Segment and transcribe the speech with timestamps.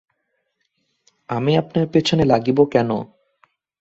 [1.29, 2.89] আমি আপনার পেছনে লাগিব কেন?